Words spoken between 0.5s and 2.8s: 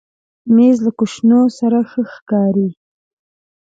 مېز له کوشنو سره ښه ښکاري.